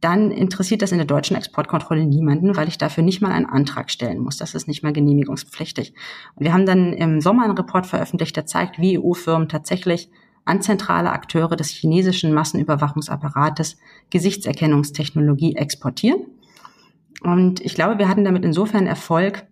[0.00, 3.90] dann interessiert das in der deutschen Exportkontrolle niemanden, weil ich dafür nicht mal einen Antrag
[3.90, 4.36] stellen muss.
[4.36, 5.92] Das ist nicht mal genehmigungspflichtig.
[6.36, 10.08] Und wir haben dann im Sommer einen Report veröffentlicht, der zeigt, wie EU-Firmen tatsächlich
[10.48, 13.76] an zentrale Akteure des chinesischen Massenüberwachungsapparates
[14.10, 16.26] Gesichtserkennungstechnologie exportieren.
[17.22, 19.46] Und ich glaube, wir hatten damit insofern Erfolg,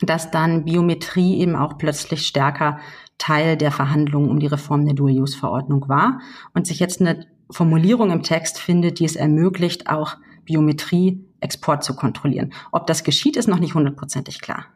[0.00, 2.78] dass dann Biometrie eben auch plötzlich stärker
[3.18, 6.20] Teil der Verhandlungen um die Reform der Dual-Use-Verordnung war
[6.52, 11.94] und sich jetzt eine Formulierung im Text findet, die es ermöglicht, auch Biometrie Export zu
[11.94, 12.52] kontrollieren.
[12.72, 14.66] Ob das geschieht, ist noch nicht hundertprozentig klar.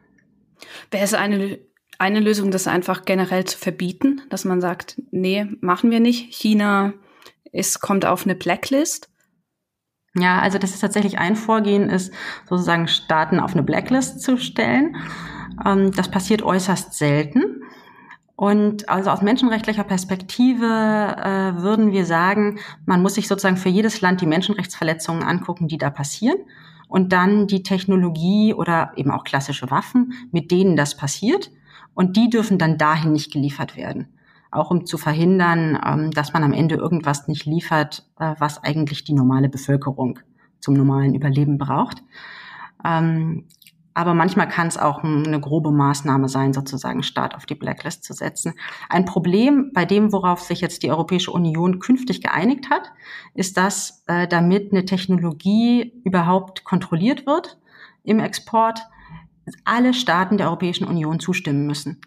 [0.91, 1.59] Wäre es eine,
[1.99, 6.33] eine Lösung, das einfach generell zu verbieten, dass man sagt, nee, machen wir nicht.
[6.33, 6.93] China
[7.51, 9.09] ist, kommt auf eine Blacklist.
[10.15, 12.13] Ja, also das ist tatsächlich ein Vorgehen, ist
[12.47, 14.95] sozusagen Staaten auf eine Blacklist zu stellen.
[15.63, 17.63] Ähm, das passiert äußerst selten.
[18.35, 23.99] Und also aus menschenrechtlicher Perspektive äh, würden wir sagen, man muss sich sozusagen für jedes
[23.99, 26.37] Land die Menschenrechtsverletzungen angucken, die da passieren.
[26.87, 31.51] Und dann die Technologie oder eben auch klassische Waffen, mit denen das passiert.
[31.93, 34.07] Und die dürfen dann dahin nicht geliefert werden.
[34.51, 39.03] Auch um zu verhindern, ähm, dass man am Ende irgendwas nicht liefert, äh, was eigentlich
[39.03, 40.19] die normale Bevölkerung
[40.59, 42.03] zum normalen Überleben braucht.
[42.83, 43.45] Ähm,
[43.99, 48.13] aber manchmal kann es auch eine grobe Maßnahme sein, sozusagen Staat auf die Blacklist zu
[48.13, 48.53] setzen.
[48.87, 52.93] Ein Problem bei dem, worauf sich jetzt die Europäische Union künftig geeinigt hat,
[53.33, 57.57] ist, dass äh, damit eine Technologie überhaupt kontrolliert wird
[58.03, 58.79] im Export,
[59.65, 62.01] alle Staaten der Europäischen Union zustimmen müssen.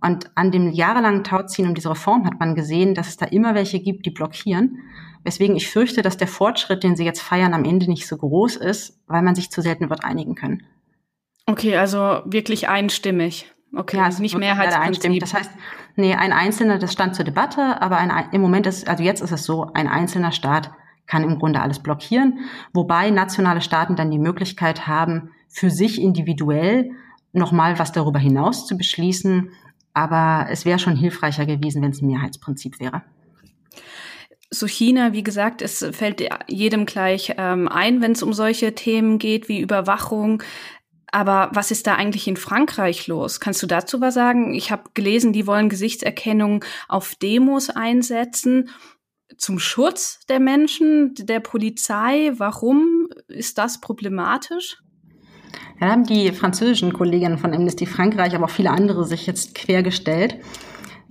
[0.00, 3.54] Und an dem jahrelangen Tauziehen um diese Reform hat man gesehen, dass es da immer
[3.54, 4.78] welche gibt, die blockieren.
[5.24, 8.56] Weswegen ich fürchte, dass der Fortschritt, den sie jetzt feiern, am Ende nicht so groß
[8.56, 10.62] ist, weil man sich zu selten wird einigen können.
[11.46, 13.52] Okay, also wirklich einstimmig.
[13.74, 15.20] Okay, ja, also nicht Mehrheitsprinzip.
[15.20, 15.50] Das heißt,
[15.96, 19.32] nee, ein Einzelner, das stand zur Debatte, aber ein, im Moment ist, also jetzt ist
[19.32, 20.70] es so, ein einzelner Staat
[21.08, 22.40] kann im Grunde alles blockieren,
[22.72, 26.92] wobei nationale Staaten dann die Möglichkeit haben, für sich individuell
[27.32, 29.50] nochmal was darüber hinaus zu beschließen.
[29.94, 33.02] Aber es wäre schon hilfreicher gewesen, wenn es ein Mehrheitsprinzip wäre.
[34.50, 39.18] So China, wie gesagt, es fällt jedem gleich ähm, ein, wenn es um solche Themen
[39.18, 40.42] geht wie Überwachung.
[41.10, 43.40] Aber was ist da eigentlich in Frankreich los?
[43.40, 44.54] Kannst du dazu was sagen?
[44.54, 48.70] Ich habe gelesen, die wollen Gesichtserkennung auf Demos einsetzen
[49.36, 52.32] zum Schutz der Menschen, der Polizei.
[52.36, 54.78] Warum ist das problematisch?
[55.80, 60.36] Da haben die französischen Kolleginnen von Amnesty Frankreich, aber auch viele andere sich jetzt quergestellt.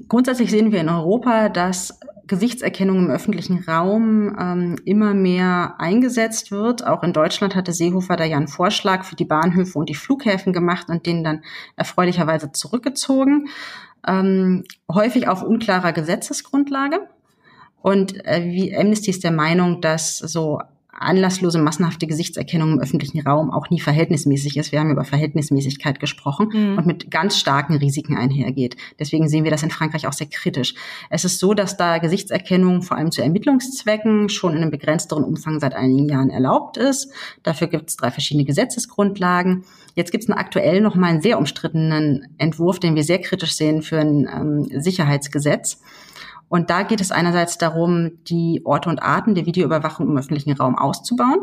[0.08, 6.86] Grundsätzlich sehen wir in Europa, dass Gesichtserkennung im öffentlichen Raum ähm, immer mehr eingesetzt wird.
[6.86, 10.54] Auch in Deutschland hatte Seehofer da ja einen Vorschlag für die Bahnhöfe und die Flughäfen
[10.54, 11.44] gemacht und den dann
[11.78, 13.48] erfreulicherweise zurückgezogen.
[14.06, 17.08] Ähm, häufig auf unklarer Gesetzesgrundlage.
[17.88, 20.60] Und äh, wie Amnesty ist der Meinung, dass so
[20.92, 24.74] anlasslose massenhafte Gesichtserkennung im öffentlichen Raum auch nie verhältnismäßig ist.
[24.74, 26.78] Wir haben über Verhältnismäßigkeit gesprochen mhm.
[26.78, 28.76] und mit ganz starken Risiken einhergeht.
[29.00, 30.74] Deswegen sehen wir das in Frankreich auch sehr kritisch.
[31.10, 35.62] Es ist so, dass da Gesichtserkennung vor allem zu Ermittlungszwecken schon in einem begrenzteren Umfang
[35.62, 37.10] seit einigen Jahren erlaubt ist.
[37.44, 39.64] Dafür gibt es drei verschiedene Gesetzesgrundlagen.
[39.96, 43.82] Jetzt gibt es aktuell noch mal einen sehr umstrittenen Entwurf, den wir sehr kritisch sehen
[43.82, 45.80] für ein ähm, Sicherheitsgesetz.
[46.50, 50.78] Und da geht es einerseits darum, die Orte und Arten der Videoüberwachung im öffentlichen Raum
[50.78, 51.40] auszubauen.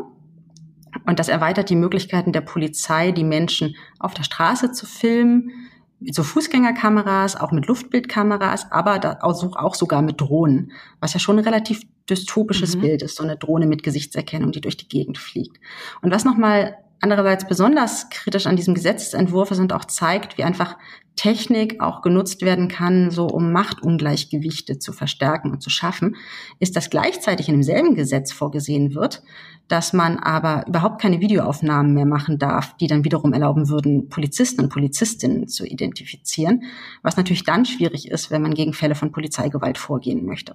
[1.05, 5.51] Und das erweitert die Möglichkeiten der Polizei, die Menschen auf der Straße zu filmen,
[5.99, 11.43] mit so Fußgängerkameras, auch mit Luftbildkameras, aber auch, sogar mit Drohnen, was ja schon ein
[11.43, 12.81] relativ dystopisches mhm.
[12.81, 15.57] Bild ist, so eine Drohne mit Gesichtserkennung, die durch die Gegend fliegt.
[16.01, 20.77] Und was nochmal andererseits besonders kritisch an diesem Gesetzentwurf ist und auch zeigt, wie einfach
[21.15, 26.15] Technik auch genutzt werden kann, so um Machtungleichgewichte zu verstärken und zu schaffen,
[26.59, 29.23] ist, dass gleichzeitig in demselben Gesetz vorgesehen wird,
[29.67, 34.61] dass man aber überhaupt keine Videoaufnahmen mehr machen darf, die dann wiederum erlauben würden, Polizisten
[34.61, 36.63] und Polizistinnen zu identifizieren,
[37.01, 40.53] was natürlich dann schwierig ist, wenn man gegen Fälle von Polizeigewalt vorgehen möchte.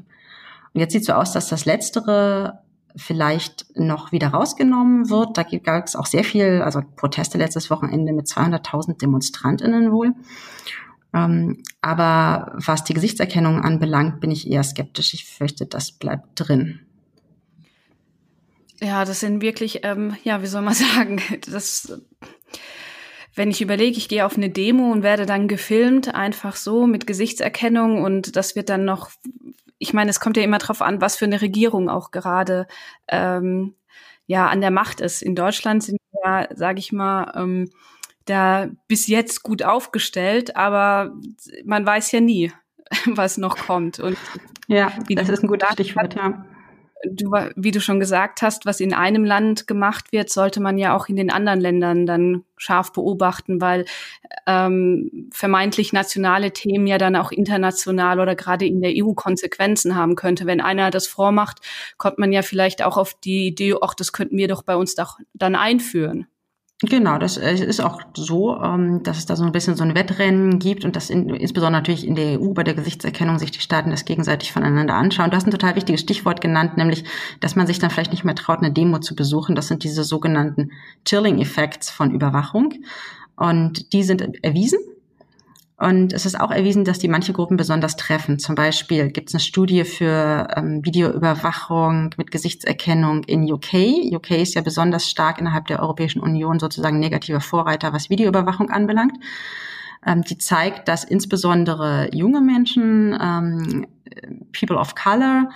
[0.72, 2.61] Und jetzt sieht so aus, dass das Letztere
[2.96, 5.37] vielleicht noch wieder rausgenommen wird.
[5.37, 10.14] Da gab es auch sehr viel, also Proteste letztes Wochenende mit 200.000 Demonstrantinnen wohl.
[11.12, 15.14] Ähm, aber was die Gesichtserkennung anbelangt, bin ich eher skeptisch.
[15.14, 16.81] Ich fürchte, das bleibt drin.
[18.83, 22.00] Ja, das sind wirklich, ähm, ja, wie soll man sagen, das,
[23.35, 27.07] wenn ich überlege, ich gehe auf eine Demo und werde dann gefilmt, einfach so mit
[27.07, 29.11] Gesichtserkennung und das wird dann noch
[29.81, 32.69] ich meine, es kommt ja immer darauf an, was für eine Regierung auch gerade
[33.09, 33.75] ähm,
[34.27, 35.23] ja an der Macht ist.
[35.23, 37.71] In Deutschland sind ja, sage ich mal, ähm,
[38.27, 41.12] da bis jetzt gut aufgestellt, aber
[41.64, 42.53] man weiß ja nie,
[43.07, 43.99] was noch kommt.
[43.99, 44.19] Und
[44.69, 46.45] ja, das ist ein gutes Stichwort, ja
[47.05, 50.95] du, wie du schon gesagt hast, was in einem Land gemacht wird, sollte man ja
[50.95, 53.87] auch in den anderen Ländern dann scharf beobachten, weil
[54.47, 60.15] ähm, vermeintlich nationale Themen ja dann auch international oder gerade in der EU Konsequenzen haben
[60.15, 60.47] könnte.
[60.47, 61.59] Wenn einer das vormacht,
[61.97, 64.95] kommt man ja vielleicht auch auf die Idee, ach, das könnten wir doch bei uns
[64.95, 66.27] doch dann einführen.
[66.83, 69.95] Genau, das äh, ist auch so, ähm, dass es da so ein bisschen so ein
[69.95, 73.61] Wettrennen gibt und dass in, insbesondere natürlich in der EU bei der Gesichtserkennung sich die
[73.61, 75.31] Staaten das gegenseitig voneinander anschauen.
[75.31, 77.05] Du hast ein total wichtiges Stichwort genannt, nämlich,
[77.40, 79.55] dass man sich dann vielleicht nicht mehr traut, eine Demo zu besuchen.
[79.55, 80.71] Das sind diese sogenannten
[81.05, 82.73] Chilling Effects von Überwachung.
[83.37, 84.79] Und die sind erwiesen.
[85.81, 88.38] Und es ist auch erwiesen, dass die manche Gruppen besonders treffen.
[88.38, 94.12] Zum Beispiel gibt es eine Studie für ähm, Videoüberwachung mit Gesichtserkennung in UK.
[94.12, 99.14] UK ist ja besonders stark innerhalb der Europäischen Union sozusagen negativer Vorreiter, was Videoüberwachung anbelangt.
[100.05, 103.87] Ähm, die zeigt, dass insbesondere junge Menschen, ähm,
[104.53, 105.49] People of Color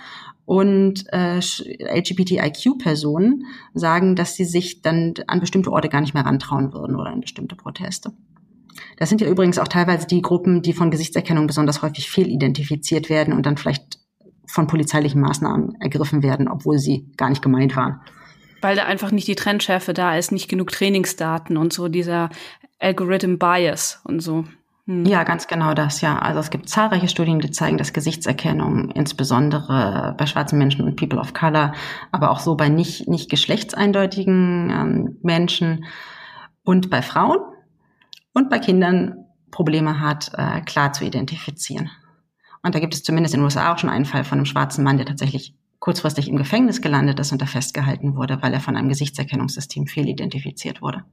[0.45, 6.73] und äh, LGBTIQ-Personen sagen, dass sie sich dann an bestimmte Orte gar nicht mehr rantrauen
[6.73, 8.11] würden oder an bestimmte Proteste.
[8.97, 13.33] Das sind ja übrigens auch teilweise die Gruppen, die von Gesichtserkennung besonders häufig fehlidentifiziert werden
[13.33, 13.99] und dann vielleicht
[14.47, 18.01] von polizeilichen Maßnahmen ergriffen werden, obwohl sie gar nicht gemeint waren.
[18.61, 22.29] Weil da einfach nicht die Trendschärfe da ist, nicht genug Trainingsdaten und so dieser
[22.79, 24.45] Algorithm Bias und so.
[24.87, 25.05] Hm.
[25.05, 26.19] Ja, ganz genau das, ja.
[26.19, 31.19] Also es gibt zahlreiche Studien, die zeigen, dass Gesichtserkennung insbesondere bei schwarzen Menschen und People
[31.19, 31.73] of Color,
[32.11, 35.85] aber auch so bei nicht, nicht geschlechtseindeutigen ähm, Menschen
[36.63, 37.39] und bei Frauen
[38.35, 41.89] und bei Kindern Probleme hat, äh, klar zu identifizieren.
[42.61, 44.83] Und da gibt es zumindest in den USA auch schon einen Fall von einem schwarzen
[44.83, 48.75] Mann, der tatsächlich kurzfristig im Gefängnis gelandet ist und da festgehalten wurde, weil er von
[48.75, 51.03] einem Gesichtserkennungssystem fehlidentifiziert wurde.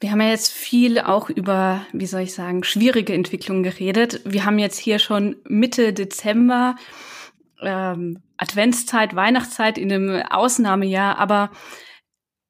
[0.00, 4.20] Wir haben ja jetzt viel auch über, wie soll ich sagen, schwierige Entwicklungen geredet.
[4.24, 6.76] Wir haben jetzt hier schon Mitte Dezember,
[7.60, 11.50] ähm, Adventszeit, Weihnachtszeit in einem Ausnahmejahr, aber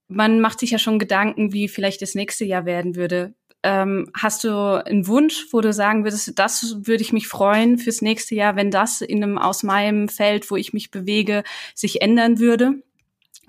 [0.08, 3.34] man macht sich ja schon Gedanken, wie vielleicht das nächste Jahr werden würde.
[3.62, 8.02] Ähm, hast du einen Wunsch, wo du sagen würdest, das würde ich mich freuen fürs
[8.02, 11.42] nächste Jahr, wenn das in einem aus meinem Feld, wo ich mich bewege,
[11.74, 12.82] sich ändern würde?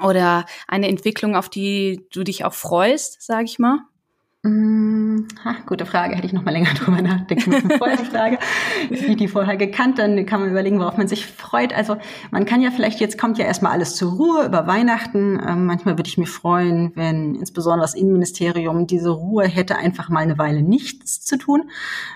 [0.02, 3.80] oder eine Entwicklung, auf die du dich auch freust, sage ich mal?
[4.46, 7.72] Hm, ha, gute Frage, hätte ich noch mal länger drüber nachdenken müssen.
[7.78, 8.40] Vorher die Frage,
[8.90, 11.74] wie die vorher gekannt, dann kann man überlegen, worauf man sich freut.
[11.74, 11.98] Also
[12.32, 15.42] man kann ja vielleicht, jetzt kommt ja erstmal alles zur Ruhe über Weihnachten.
[15.46, 20.22] Ähm, manchmal würde ich mich freuen, wenn insbesondere das Innenministerium diese Ruhe hätte, einfach mal
[20.22, 21.70] eine Weile nichts zu tun.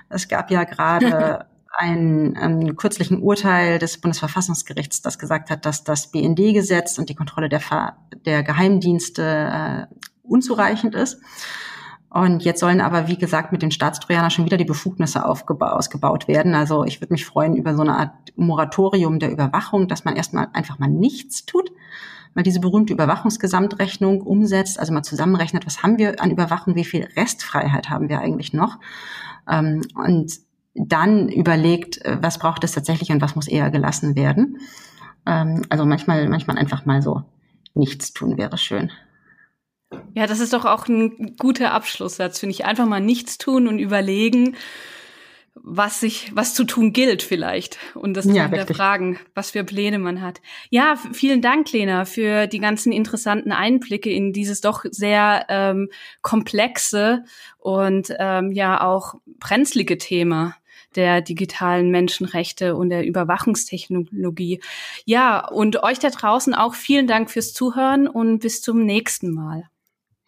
[0.07, 1.45] Es gab ja gerade
[1.77, 7.49] einen ähm, kürzlichen Urteil des Bundesverfassungsgerichts, das gesagt hat, dass das BND-Gesetz und die Kontrolle
[7.49, 7.61] der,
[8.25, 11.19] der Geheimdienste äh, unzureichend ist.
[12.13, 16.53] Und jetzt sollen aber, wie gesagt, mit den Staatstrojaner schon wieder die Befugnisse ausgebaut werden.
[16.53, 20.47] Also ich würde mich freuen über so eine Art Moratorium der Überwachung, dass man erstmal
[20.53, 21.71] einfach mal nichts tut,
[22.35, 27.07] mal diese berühmte Überwachungsgesamtrechnung umsetzt, also mal zusammenrechnet, was haben wir an Überwachung, wie viel
[27.17, 28.77] Restfreiheit haben wir eigentlich noch.
[29.49, 30.33] Ähm, und
[30.75, 34.59] dann überlegt, äh, was braucht es tatsächlich und was muss eher gelassen werden.
[35.25, 37.23] Ähm, also manchmal, manchmal einfach mal so
[37.73, 38.91] nichts tun wäre schön.
[40.15, 42.65] Ja, das ist doch auch ein guter Abschlusssatz, finde ich.
[42.65, 44.55] Einfach mal nichts tun und überlegen,
[45.55, 50.21] was sich, was zu tun gilt vielleicht und das ja, hinterfragen, was für Pläne man
[50.21, 50.41] hat.
[50.69, 55.89] Ja, vielen Dank, Lena, für die ganzen interessanten Einblicke in dieses doch sehr ähm,
[56.21, 57.23] komplexe
[57.59, 60.55] und ähm, ja auch brenzlige Thema
[60.95, 64.61] der digitalen Menschenrechte und der Überwachungstechnologie.
[65.05, 69.69] Ja, und euch da draußen auch vielen Dank fürs Zuhören und bis zum nächsten Mal.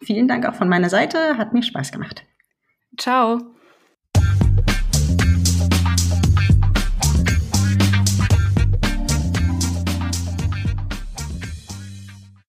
[0.02, 1.38] Vielen Dank auch von meiner Seite.
[1.38, 2.24] Hat mir Spaß gemacht.
[2.98, 3.55] Ciao.